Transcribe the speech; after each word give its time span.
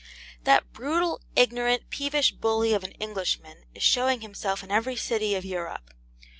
That 0.45 0.73
brutal, 0.73 1.21
ignorant, 1.35 1.91
peevish 1.91 2.31
bully 2.31 2.73
of 2.73 2.83
an 2.83 2.93
Englishman 2.93 3.65
is 3.75 3.83
showing 3.83 4.21
himself 4.21 4.63
in 4.63 4.71
every 4.71 4.95
city 4.95 5.35
of 5.35 5.45
Europe. 5.45 5.93